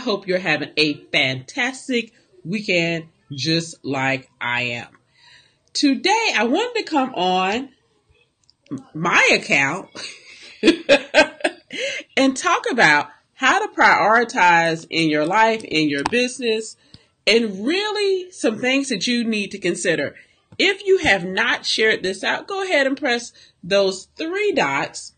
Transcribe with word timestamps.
hope 0.00 0.26
you're 0.26 0.38
having 0.38 0.70
a 0.76 0.94
fantastic 1.12 2.12
weekend 2.44 3.06
just 3.32 3.84
like 3.84 4.28
I 4.40 4.62
am. 4.62 4.88
Today, 5.72 6.32
I 6.36 6.44
wanted 6.44 6.84
to 6.84 6.90
come 6.90 7.14
on 7.14 7.70
my 8.92 9.28
account 9.32 9.88
and 12.16 12.36
talk 12.36 12.64
about 12.70 13.08
how 13.34 13.64
to 13.64 13.72
prioritize 13.72 14.86
in 14.90 15.08
your 15.08 15.24
life, 15.24 15.64
in 15.64 15.88
your 15.88 16.02
business, 16.04 16.76
and 17.26 17.66
really 17.66 18.30
some 18.32 18.58
things 18.58 18.88
that 18.88 19.06
you 19.06 19.24
need 19.24 19.50
to 19.52 19.58
consider. 19.58 20.14
If 20.58 20.84
you 20.84 20.98
have 20.98 21.24
not 21.24 21.64
shared 21.64 22.02
this 22.02 22.22
out, 22.22 22.46
go 22.46 22.62
ahead 22.62 22.86
and 22.86 22.96
press 22.96 23.32
those 23.62 24.08
three 24.16 24.52
dots. 24.52 25.14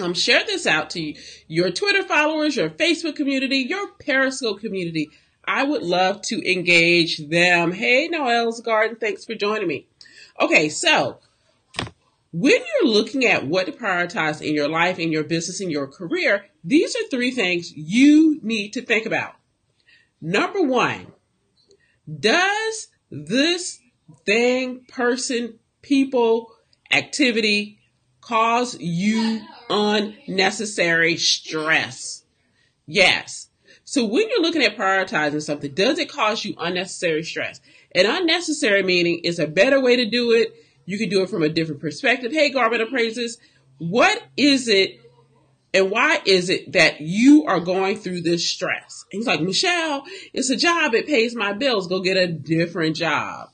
Um, 0.00 0.14
share 0.14 0.44
this 0.46 0.66
out 0.66 0.90
to 0.90 1.14
your 1.48 1.70
Twitter 1.70 2.02
followers, 2.02 2.56
your 2.56 2.70
Facebook 2.70 3.16
community, 3.16 3.58
your 3.58 3.88
Periscope 3.92 4.60
community. 4.60 5.10
I 5.44 5.64
would 5.64 5.82
love 5.82 6.22
to 6.22 6.50
engage 6.50 7.18
them. 7.28 7.72
Hey, 7.72 8.06
Noel's 8.08 8.60
Garden, 8.60 8.96
thanks 9.00 9.24
for 9.24 9.34
joining 9.34 9.66
me. 9.66 9.86
Okay, 10.40 10.68
so 10.68 11.18
when 12.32 12.52
you're 12.52 12.92
looking 12.92 13.24
at 13.24 13.46
what 13.46 13.66
to 13.66 13.72
prioritize 13.72 14.42
in 14.42 14.54
your 14.54 14.68
life, 14.68 14.98
in 14.98 15.10
your 15.10 15.24
business, 15.24 15.60
in 15.60 15.70
your 15.70 15.86
career, 15.86 16.44
these 16.62 16.94
are 16.94 17.08
three 17.10 17.30
things 17.30 17.72
you 17.74 18.38
need 18.42 18.74
to 18.74 18.82
think 18.82 19.06
about. 19.06 19.34
Number 20.20 20.62
one, 20.62 21.06
does 22.20 22.88
this 23.10 23.80
thing, 24.26 24.84
person, 24.88 25.58
people, 25.82 26.52
activity 26.92 27.77
cause 28.28 28.78
you 28.78 29.40
unnecessary 29.70 31.16
stress? 31.16 32.24
Yes. 32.86 33.48
So 33.84 34.04
when 34.04 34.28
you're 34.28 34.42
looking 34.42 34.62
at 34.62 34.76
prioritizing 34.76 35.42
something, 35.42 35.72
does 35.72 35.98
it 35.98 36.10
cause 36.10 36.44
you 36.44 36.54
unnecessary 36.58 37.22
stress? 37.22 37.60
And 37.92 38.06
unnecessary 38.06 38.82
meaning 38.82 39.20
is 39.24 39.38
a 39.38 39.46
better 39.46 39.80
way 39.80 39.96
to 39.96 40.04
do 40.04 40.32
it. 40.32 40.54
You 40.84 40.98
can 40.98 41.08
do 41.08 41.22
it 41.22 41.30
from 41.30 41.42
a 41.42 41.48
different 41.48 41.80
perspective. 41.80 42.32
Hey, 42.32 42.50
Garment 42.50 42.82
Appraisers, 42.82 43.38
what 43.78 44.22
is 44.36 44.68
it 44.68 45.00
and 45.72 45.90
why 45.90 46.20
is 46.24 46.48
it 46.48 46.72
that 46.72 47.00
you 47.00 47.44
are 47.46 47.60
going 47.60 47.98
through 47.98 48.22
this 48.22 48.48
stress? 48.48 49.04
And 49.12 49.18
he's 49.18 49.26
like, 49.26 49.40
Michelle, 49.40 50.04
it's 50.32 50.50
a 50.50 50.56
job. 50.56 50.94
It 50.94 51.06
pays 51.06 51.34
my 51.34 51.52
bills. 51.52 51.86
Go 51.86 52.00
get 52.00 52.16
a 52.16 52.26
different 52.26 52.96
job. 52.96 53.50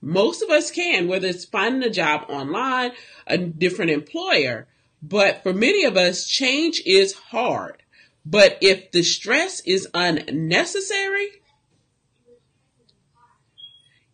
Most 0.00 0.42
of 0.42 0.50
us 0.50 0.70
can, 0.70 1.08
whether 1.08 1.28
it's 1.28 1.44
finding 1.44 1.82
a 1.82 1.92
job 1.92 2.24
online, 2.28 2.92
a 3.26 3.36
different 3.38 3.90
employer. 3.90 4.66
But 5.02 5.42
for 5.42 5.52
many 5.52 5.84
of 5.84 5.96
us, 5.96 6.26
change 6.26 6.82
is 6.86 7.12
hard. 7.14 7.82
But 8.24 8.58
if 8.60 8.92
the 8.92 9.02
stress 9.02 9.60
is 9.60 9.88
unnecessary, 9.94 11.28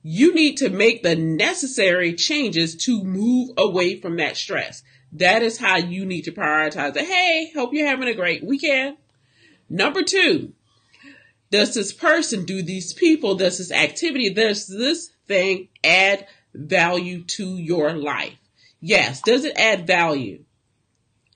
you 0.03 0.33
need 0.33 0.57
to 0.59 0.71
make 0.71 1.03
the 1.03 1.17
necessary 1.17 2.15
changes 2.15 2.77
to 2.77 3.03
move 3.03 3.51
away 3.57 4.01
from 4.01 4.17
that 4.17 4.37
stress. 4.37 4.83
That 5.13 5.43
is 5.43 5.59
how 5.59 5.79
you 5.79 6.07
need 6.07 6.23
to 6.23 6.33
prioritize 6.33 6.97
it. 6.97 7.07
Hey, 7.07 7.51
hope 7.55 7.73
you're 7.73 7.89
having 7.89 8.09
a 8.09 8.15
great 8.15 8.45
weekend. 8.45 8.99
Number 9.69 10.03
two, 10.03 10.53
does 11.51 11.75
this 11.75 11.93
person, 11.93 12.45
do 12.45 12.63
these 12.63 12.93
people, 12.93 13.35
does 13.35 13.59
this 13.59 13.71
activity, 13.71 14.31
does 14.31 14.67
this 14.67 15.11
thing 15.27 15.69
add 15.85 16.27
value 16.55 17.23
to 17.23 17.57
your 17.57 17.93
life? 17.93 18.35
Yes. 18.81 19.21
Does 19.23 19.45
it 19.45 19.57
add 19.57 19.87
value? 19.87 20.45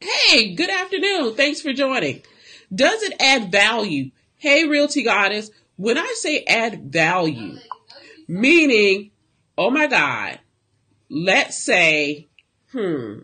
Hey, 0.01 0.55
good 0.55 0.71
afternoon. 0.71 1.35
Thanks 1.35 1.61
for 1.61 1.73
joining. 1.73 2.23
Does 2.75 3.03
it 3.03 3.15
add 3.21 3.53
value? 3.53 4.11
Hey, 4.37 4.67
Realty 4.67 5.03
Goddess, 5.03 5.51
when 5.77 5.99
I 5.99 6.15
say 6.17 6.45
add 6.45 6.93
value, 6.93 7.57
meaning, 8.27 9.11
oh 9.59 9.71
my 9.71 9.87
God, 9.87 10.39
let's 11.11 11.63
say, 11.63 12.29
hmm, 12.73 13.21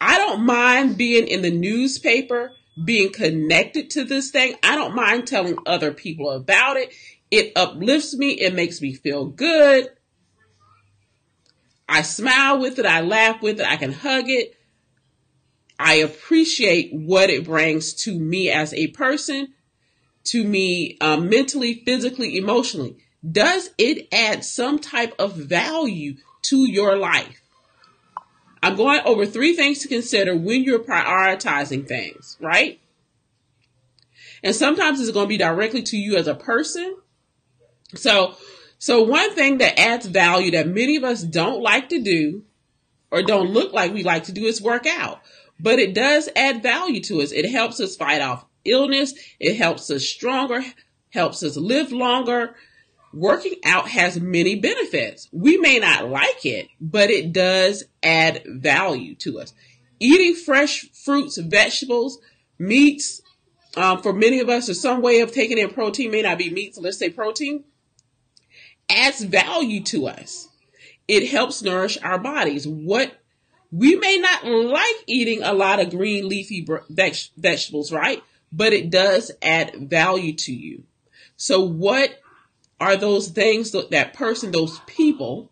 I 0.00 0.18
don't 0.18 0.44
mind 0.44 0.96
being 0.96 1.26
in 1.26 1.42
the 1.42 1.50
newspaper, 1.50 2.52
being 2.82 3.12
connected 3.12 3.90
to 3.90 4.04
this 4.04 4.30
thing. 4.30 4.54
I 4.62 4.74
don't 4.74 4.94
mind 4.94 5.26
telling 5.26 5.58
other 5.66 5.92
people 5.92 6.30
about 6.30 6.76
it. 6.76 6.92
It 7.30 7.52
uplifts 7.56 8.16
me, 8.16 8.32
it 8.32 8.54
makes 8.54 8.80
me 8.80 8.94
feel 8.94 9.26
good. 9.26 9.90
I 11.88 12.02
smile 12.02 12.60
with 12.60 12.78
it, 12.78 12.86
I 12.86 13.00
laugh 13.02 13.42
with 13.42 13.60
it, 13.60 13.66
I 13.66 13.76
can 13.76 13.92
hug 13.92 14.28
it. 14.28 14.56
I 15.78 15.94
appreciate 15.94 16.92
what 16.92 17.30
it 17.30 17.44
brings 17.44 17.92
to 18.04 18.18
me 18.18 18.50
as 18.50 18.72
a 18.74 18.88
person, 18.88 19.54
to 20.24 20.44
me 20.44 20.96
um, 21.00 21.28
mentally, 21.28 21.82
physically, 21.84 22.36
emotionally. 22.36 22.96
Does 23.28 23.70
it 23.78 24.08
add 24.12 24.44
some 24.44 24.78
type 24.78 25.14
of 25.18 25.34
value 25.34 26.16
to 26.42 26.70
your 26.70 26.96
life? 26.96 27.43
I'm 28.64 28.76
going 28.76 29.00
over 29.04 29.26
three 29.26 29.54
things 29.54 29.80
to 29.80 29.88
consider 29.88 30.36
when 30.36 30.64
you're 30.64 30.78
prioritizing 30.78 31.86
things, 31.86 32.36
right? 32.40 32.80
And 34.42 34.54
sometimes 34.54 35.00
it's 35.00 35.10
going 35.10 35.26
to 35.26 35.28
be 35.28 35.38
directly 35.38 35.82
to 35.82 35.96
you 35.96 36.16
as 36.16 36.26
a 36.26 36.34
person. 36.34 36.96
So, 37.94 38.36
so 38.78 39.02
one 39.02 39.34
thing 39.34 39.58
that 39.58 39.78
adds 39.78 40.06
value 40.06 40.50
that 40.52 40.68
many 40.68 40.96
of 40.96 41.04
us 41.04 41.22
don't 41.22 41.62
like 41.62 41.88
to 41.90 42.00
do 42.00 42.44
or 43.10 43.22
don't 43.22 43.50
look 43.50 43.72
like 43.72 43.92
we 43.92 44.02
like 44.02 44.24
to 44.24 44.32
do 44.32 44.44
is 44.44 44.60
work 44.60 44.86
out 44.86 45.20
but 45.60 45.78
it 45.78 45.94
does 45.94 46.28
add 46.36 46.62
value 46.62 47.00
to 47.00 47.20
us. 47.20 47.32
It 47.32 47.50
helps 47.50 47.80
us 47.80 47.96
fight 47.96 48.20
off 48.20 48.44
illness. 48.64 49.14
It 49.38 49.56
helps 49.56 49.90
us 49.90 50.04
stronger, 50.04 50.62
helps 51.10 51.42
us 51.42 51.56
live 51.56 51.92
longer. 51.92 52.54
Working 53.14 53.54
out 53.64 53.88
has 53.88 54.20
many 54.20 54.56
benefits. 54.56 55.28
We 55.30 55.56
may 55.56 55.78
not 55.78 56.08
like 56.08 56.44
it, 56.44 56.68
but 56.80 57.10
it 57.10 57.32
does 57.32 57.84
add 58.02 58.42
value 58.46 59.14
to 59.16 59.40
us. 59.40 59.54
Eating 60.00 60.34
fresh 60.34 60.90
fruits, 60.90 61.38
vegetables, 61.38 62.18
meats, 62.58 63.22
um, 63.76 64.02
for 64.02 64.12
many 64.12 64.40
of 64.40 64.48
us, 64.48 64.68
or 64.68 64.74
some 64.74 65.00
way 65.00 65.20
of 65.20 65.32
taking 65.32 65.58
in 65.58 65.70
protein 65.70 66.10
may 66.10 66.22
not 66.22 66.38
be 66.38 66.50
meat, 66.50 66.74
so 66.74 66.80
let's 66.80 66.98
say 66.98 67.08
protein, 67.08 67.64
adds 68.90 69.22
value 69.22 69.82
to 69.84 70.08
us. 70.08 70.48
It 71.06 71.28
helps 71.28 71.62
nourish 71.62 71.98
our 72.02 72.18
bodies. 72.18 72.66
What 72.66 73.12
we 73.70 73.96
may 73.96 74.18
not 74.18 74.44
like 74.44 75.04
eating 75.06 75.42
a 75.42 75.52
lot 75.52 75.80
of 75.80 75.90
green 75.90 76.28
leafy 76.28 76.66
vegetables, 77.36 77.92
right? 77.92 78.22
But 78.52 78.72
it 78.72 78.90
does 78.90 79.32
add 79.42 79.88
value 79.90 80.32
to 80.32 80.52
you. 80.52 80.84
So 81.36 81.60
what 81.60 82.20
are 82.80 82.96
those 82.96 83.28
things 83.28 83.72
that 83.72 84.14
person, 84.14 84.50
those 84.50 84.80
people 84.86 85.50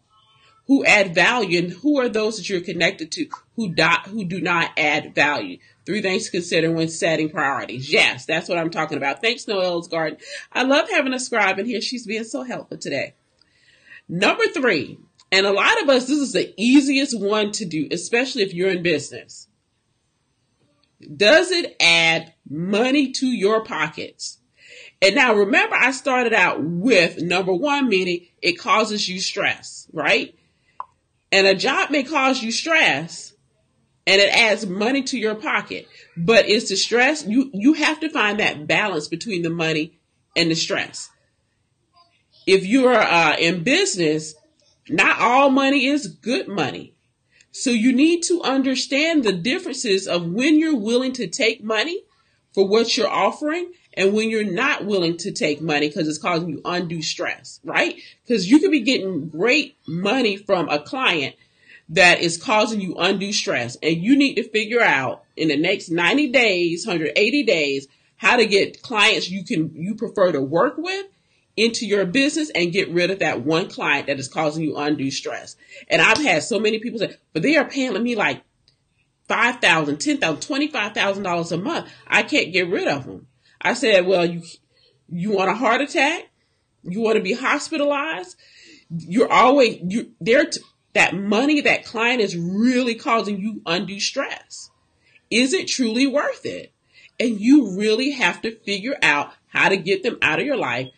who 0.67 0.85
add 0.85 1.15
value 1.15 1.59
and 1.59 1.73
who 1.73 1.99
are 1.99 2.09
those 2.09 2.37
that 2.37 2.49
you're 2.49 2.61
connected 2.61 3.11
to 3.13 3.27
who 3.57 3.75
dot, 3.75 4.07
who 4.07 4.25
do 4.25 4.41
not 4.41 4.71
add 4.77 5.15
value? 5.15 5.59
Three 5.85 6.01
things 6.01 6.27
to 6.27 6.31
consider 6.31 6.71
when 6.71 6.89
setting 6.89 7.29
priorities. 7.29 7.93
Yes, 7.93 8.25
that's 8.25 8.49
what 8.49 8.59
I'm 8.59 8.71
talking 8.71 8.97
about. 8.97 9.21
Thanks, 9.21 9.49
Noel's 9.49 9.89
Garden. 9.89 10.19
I 10.53 10.63
love 10.63 10.89
having 10.91 11.13
a 11.13 11.19
scribe 11.19 11.59
in 11.59 11.67
here. 11.67 11.81
She's 11.81 12.07
being 12.07 12.25
so 12.25 12.45
helpful 12.45 12.79
today. 12.79 13.15
Number 14.09 14.45
three, 14.47 14.99
and 15.33 15.47
a 15.47 15.53
lot 15.53 15.83
of 15.83 15.89
us, 15.89 16.07
this 16.07 16.19
is 16.19 16.33
the 16.33 16.53
easiest 16.57 17.19
one 17.19 17.51
to 17.53 17.65
do, 17.65 17.89
especially 17.91 18.43
if 18.43 18.55
you're 18.55 18.71
in 18.71 18.83
business. 18.83 19.49
Does 21.17 21.51
it 21.51 21.75
add 21.81 22.35
money 22.49 23.11
to 23.13 23.27
your 23.27 23.65
pockets? 23.65 24.39
And 25.01 25.15
now 25.15 25.35
remember, 25.35 25.75
I 25.75 25.91
started 25.91 26.33
out 26.33 26.63
with 26.63 27.21
number 27.21 27.53
one, 27.53 27.89
meaning 27.89 28.27
it 28.41 28.59
causes 28.59 29.09
you 29.09 29.21
stress, 29.21 29.89
right? 29.93 30.35
And 31.31 31.47
a 31.47 31.55
job 31.55 31.91
may 31.91 32.05
cause 32.05 32.43
you 32.43 32.53
stress 32.53 33.33
and 34.07 34.21
it 34.21 34.35
adds 34.35 34.67
money 34.67 35.03
to 35.05 35.19
your 35.19 35.35
pocket. 35.35 35.89
But 36.17 36.49
it's 36.49 36.69
the 36.69 36.77
stress, 36.77 37.27
you, 37.27 37.51
you 37.53 37.75
have 37.75 38.01
to 38.01 38.11
find 38.11 38.39
that 38.41 38.67
balance 38.67 39.09
between 39.09 39.43
the 39.43 39.51
money 39.51 39.99
and 40.37 40.51
the 40.51 40.55
stress. 40.55 41.11
If 42.47 42.67
you're 42.67 42.95
uh, 42.95 43.37
in 43.39 43.63
business, 43.63 44.35
not 44.89 45.21
all 45.21 45.51
money 45.51 45.87
is 45.87 46.07
good 46.07 46.49
money. 46.49 46.95
So 47.53 47.71
you 47.71 47.93
need 47.93 48.23
to 48.25 48.43
understand 48.43 49.25
the 49.25 49.33
differences 49.33 50.09
of 50.09 50.27
when 50.27 50.59
you're 50.59 50.77
willing 50.77 51.13
to 51.15 51.27
take 51.27 51.63
money 51.63 52.03
for 52.53 52.67
what 52.67 52.97
you're 52.97 53.09
offering 53.09 53.73
and 53.95 54.13
when 54.13 54.31
you're 54.31 54.51
not 54.51 54.85
willing 54.85 55.17
to 55.19 55.33
take 55.33 55.61
money 55.61 55.89
because 55.89 56.09
it's 56.09 56.19
causing 56.19 56.49
you 56.49 56.61
undue 56.65 57.03
stress, 57.03 57.61
right? 57.65 57.97
Because 58.25 58.51
you 58.51 58.59
could 58.59 58.71
be 58.71 58.81
getting 58.81 59.29
great 59.29 59.77
money 59.87 60.37
from 60.37 60.69
a 60.69 60.79
client 60.79 61.37
that 61.91 62.21
is 62.21 62.43
causing 62.43 62.81
you 62.81 62.95
undue 62.97 63.33
stress 63.33 63.77
and 63.83 64.03
you 64.03 64.17
need 64.17 64.35
to 64.35 64.49
figure 64.49 64.81
out 64.81 65.25
in 65.37 65.49
the 65.49 65.57
next 65.57 65.91
90 65.91 66.29
days, 66.31 66.87
180 66.87 67.43
days, 67.43 67.89
how 68.17 68.37
to 68.37 68.47
get 68.47 68.83
clients 68.83 69.29
you 69.29 69.45
can, 69.45 69.71
you 69.75 69.95
prefer 69.95 70.33
to 70.33 70.41
work 70.41 70.75
with 70.79 71.07
into 71.57 71.87
your 71.87 72.07
business 72.07 72.51
and 72.55 72.73
get 72.73 72.89
rid 72.91 73.11
of 73.11 73.19
that 73.19 73.43
one 73.43 73.69
client 73.69 74.07
that 74.07 74.19
is 74.19 74.29
causing 74.29 74.65
you 74.65 74.77
undue 74.77 75.11
stress. 75.11 75.57
And 75.89 76.01
I've 76.01 76.19
had 76.19 76.43
so 76.43 76.59
many 76.59 76.79
people 76.79 76.99
say, 76.99 77.17
but 77.33 77.43
they 77.43 77.57
are 77.57 77.69
paying 77.69 78.01
me 78.03 78.15
like 78.15 78.43
five 79.29 79.61
thousand, 79.61 79.99
ten 79.99 80.19
thousand, 80.19 80.41
twenty 80.41 80.69
five 80.69 80.95
thousand 80.95 81.25
dollars 81.25 81.53
a 81.53 81.59
month. 81.59 81.91
I 82.07 82.23
can't 82.23 82.53
get 82.53 82.69
rid 82.69 82.89
of 82.89 83.05
them. 83.05 83.27
I 83.63 83.75
said, 83.75 84.07
well, 84.07 84.27
you, 84.27 84.43
you 85.09 85.31
want 85.31 85.51
a 85.51 85.55
heart 85.55 85.81
attack? 85.81 86.25
You 86.83 87.01
want 87.01 87.17
to 87.17 87.23
be 87.23 87.33
hospitalized? 87.33 88.37
You're 88.91 89.33
always, 89.33 89.79
you, 89.87 90.13
there, 90.21 90.47
that 90.95 91.15
money, 91.15 91.61
that 91.63 91.85
client 91.85 92.21
is 92.21 92.37
really 92.37 92.97
causing 92.97 93.39
you 93.39 93.63
undue 93.65 94.01
stress. 94.01 94.71
Is 95.31 95.53
it 95.53 95.69
truly 95.69 96.07
worth 96.07 96.45
it? 96.45 96.73
And 97.21 97.41
you 97.41 97.79
really 97.79 98.11
have 98.11 98.43
to 98.43 98.59
figure 98.61 98.97
out 99.01 99.33
how 99.47 99.69
to 99.69 99.77
get 99.77 100.03
them 100.03 100.19
out 100.21 100.41
of 100.41 100.47
your 100.47 100.57
life. 100.57 100.89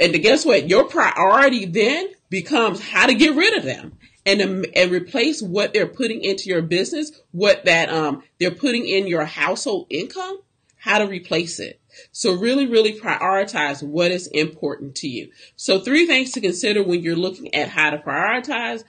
And 0.00 0.12
guess 0.22 0.44
what? 0.44 0.68
Your 0.68 0.84
priority 0.84 1.66
then 1.66 2.08
becomes 2.30 2.80
how 2.80 3.06
to 3.06 3.14
get 3.14 3.36
rid 3.36 3.56
of 3.56 3.64
them 3.64 3.98
and 4.24 4.40
um, 4.42 4.64
and 4.74 4.90
replace 4.90 5.42
what 5.42 5.72
they're 5.72 5.86
putting 5.86 6.22
into 6.22 6.48
your 6.48 6.62
business, 6.62 7.12
what 7.32 7.64
that 7.64 7.88
um 7.88 8.22
they're 8.38 8.50
putting 8.50 8.86
in 8.86 9.06
your 9.06 9.24
household 9.24 9.86
income, 9.90 10.38
how 10.78 10.98
to 10.98 11.06
replace 11.06 11.58
it. 11.60 11.80
So 12.12 12.34
really, 12.34 12.66
really 12.66 12.98
prioritize 12.98 13.82
what 13.82 14.10
is 14.10 14.28
important 14.28 14.94
to 14.96 15.08
you. 15.08 15.30
So 15.56 15.80
three 15.80 16.06
things 16.06 16.32
to 16.32 16.40
consider 16.40 16.82
when 16.82 17.02
you're 17.02 17.16
looking 17.16 17.54
at 17.54 17.68
how 17.68 17.90
to 17.90 17.98
prioritize. 17.98 18.84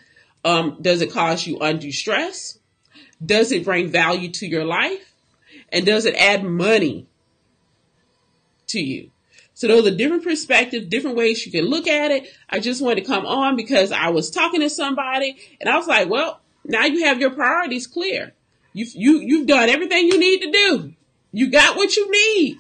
Um, 0.46 0.78
does 0.82 1.02
it 1.02 1.12
cause 1.12 1.46
you 1.46 1.58
undue 1.60 1.92
stress? 1.92 2.60
Does 3.24 3.52
it 3.52 3.66
bring 3.66 3.90
value 3.90 4.32
to 4.34 4.48
your 4.48 4.64
life? 4.64 5.14
And 5.72 5.86
does 5.86 6.06
it 6.06 6.16
add 6.16 6.44
money 6.44 7.08
to 8.68 8.80
you? 8.80 9.12
So 9.54 9.68
those 9.68 9.88
are 9.88 9.96
different 9.96 10.24
perspectives, 10.24 10.88
different 10.88 11.18
ways 11.18 11.46
you 11.46 11.52
can 11.52 11.66
look 11.66 11.86
at 11.86 12.12
it. 12.12 12.34
I 12.50 12.60
just 12.60 12.82
wanted 12.82 13.02
to 13.02 13.08
come 13.08 13.26
on 13.26 13.58
because 13.58 13.92
I 13.92 14.08
was 14.10 14.32
talking 14.32 14.62
to 14.62 14.70
somebody 14.70 15.38
and 15.60 15.70
I 15.70 15.76
was 15.76 15.86
like, 15.86 16.10
well, 16.10 16.40
now 16.64 16.86
you 16.86 17.04
have 17.06 17.20
your 17.20 17.32
priorities 17.32 17.86
clear. 17.86 18.34
You've, 18.72 18.96
you, 18.96 19.20
you've 19.20 19.48
done 19.48 19.68
everything 19.68 20.08
you 20.08 20.18
need 20.18 20.42
to 20.44 20.52
do. 20.52 20.94
You 21.32 21.50
got 21.52 21.76
what 21.76 21.96
you 21.96 22.12
need. 22.12 22.58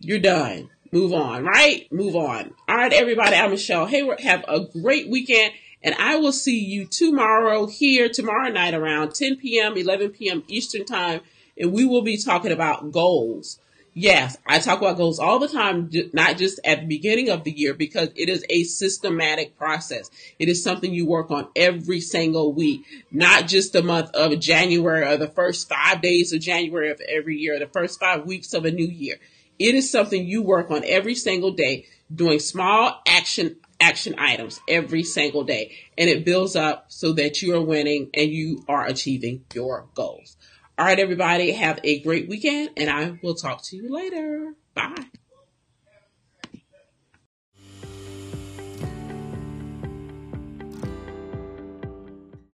You're 0.00 0.18
done. 0.18 0.70
Move 0.92 1.12
on, 1.12 1.44
right? 1.44 1.86
Move 1.92 2.16
on. 2.16 2.52
All 2.68 2.76
right, 2.76 2.92
everybody. 2.92 3.36
I'm 3.36 3.50
Michelle 3.50 3.86
Hayward. 3.86 4.20
Have 4.20 4.44
a 4.48 4.60
great 4.60 5.08
weekend 5.08 5.52
and 5.82 5.94
I 5.94 6.16
will 6.16 6.32
see 6.32 6.58
you 6.58 6.86
tomorrow 6.86 7.66
here 7.66 8.08
tomorrow 8.08 8.50
night 8.50 8.74
around 8.74 9.14
10 9.14 9.36
p.m., 9.36 9.76
11 9.76 10.10
p.m. 10.10 10.44
Eastern 10.46 10.84
time. 10.84 11.20
And 11.56 11.72
we 11.72 11.84
will 11.84 12.02
be 12.02 12.16
talking 12.16 12.52
about 12.52 12.92
goals 12.92 13.58
Yes, 13.92 14.36
I 14.46 14.60
talk 14.60 14.78
about 14.78 14.98
goals 14.98 15.18
all 15.18 15.40
the 15.40 15.48
time, 15.48 15.90
not 16.12 16.36
just 16.36 16.60
at 16.64 16.80
the 16.80 16.86
beginning 16.86 17.28
of 17.28 17.42
the 17.42 17.50
year, 17.50 17.74
because 17.74 18.08
it 18.14 18.28
is 18.28 18.44
a 18.48 18.62
systematic 18.62 19.58
process. 19.58 20.10
It 20.38 20.48
is 20.48 20.62
something 20.62 20.94
you 20.94 21.06
work 21.06 21.32
on 21.32 21.48
every 21.56 22.00
single 22.00 22.52
week, 22.52 22.84
not 23.10 23.48
just 23.48 23.72
the 23.72 23.82
month 23.82 24.10
of 24.14 24.38
January 24.38 25.04
or 25.04 25.16
the 25.16 25.28
first 25.28 25.68
five 25.68 26.02
days 26.02 26.32
of 26.32 26.40
January 26.40 26.90
of 26.90 27.00
every 27.00 27.36
year, 27.36 27.58
the 27.58 27.66
first 27.66 27.98
five 27.98 28.26
weeks 28.26 28.54
of 28.54 28.64
a 28.64 28.70
new 28.70 28.86
year. 28.86 29.16
It 29.58 29.74
is 29.74 29.90
something 29.90 30.24
you 30.24 30.42
work 30.42 30.70
on 30.70 30.84
every 30.84 31.16
single 31.16 31.50
day, 31.50 31.86
doing 32.14 32.38
small 32.38 33.02
action 33.06 33.56
action 33.80 34.14
items 34.18 34.60
every 34.68 35.02
single 35.02 35.42
day, 35.42 35.74
and 35.98 36.08
it 36.08 36.24
builds 36.24 36.54
up 36.54 36.84
so 36.88 37.12
that 37.14 37.42
you 37.42 37.56
are 37.56 37.62
winning 37.62 38.10
and 38.14 38.30
you 38.30 38.62
are 38.68 38.86
achieving 38.86 39.44
your 39.54 39.86
goals. 39.94 40.36
All 40.80 40.86
right, 40.86 40.98
everybody, 40.98 41.52
have 41.52 41.78
a 41.84 42.00
great 42.00 42.26
weekend, 42.26 42.70
and 42.74 42.88
I 42.88 43.18
will 43.22 43.34
talk 43.34 43.62
to 43.64 43.76
you 43.76 43.94
later. 43.94 44.54
Bye. 44.74 45.10